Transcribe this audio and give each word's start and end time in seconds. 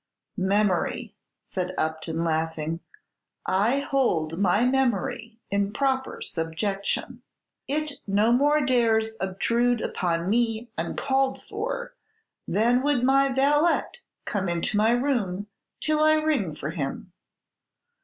"Memory!" 0.35 1.13
said 1.51 1.75
Upton, 1.77 2.23
laughing, 2.23 2.79
"I 3.45 3.77
hold 3.81 4.39
my 4.39 4.65
memory 4.65 5.37
in 5.51 5.71
proper 5.73 6.23
subjection. 6.23 7.21
It 7.67 7.99
no 8.07 8.31
more 8.31 8.61
dares 8.65 9.15
obtrude 9.19 9.79
upon 9.79 10.27
me 10.27 10.71
uncalled 10.75 11.43
for 11.47 11.93
than 12.47 12.81
would 12.81 13.03
my 13.03 13.29
valet 13.31 13.83
come 14.25 14.49
into 14.49 14.75
my 14.75 14.89
room 14.89 15.45
till 15.79 15.99
I 16.03 16.15
ring 16.15 16.55
for 16.55 16.71
him. 16.71 17.13